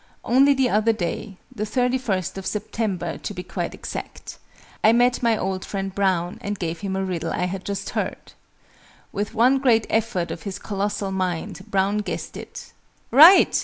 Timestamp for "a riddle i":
6.95-7.45